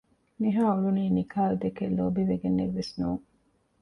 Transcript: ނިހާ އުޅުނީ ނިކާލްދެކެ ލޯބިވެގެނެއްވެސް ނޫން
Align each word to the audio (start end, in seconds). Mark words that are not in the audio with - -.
ނިހާ 0.41 0.63
އުޅުނީ 0.73 1.03
ނިކާލްދެކެ 1.17 1.83
ލޯބިވެގެނެއްވެސް 1.97 2.93
ނޫން 2.99 3.23